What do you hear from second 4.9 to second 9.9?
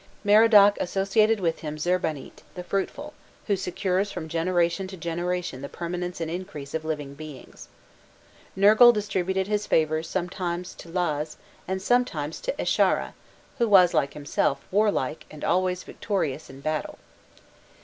generation the permanence and increase of living beings. Nergal distributed his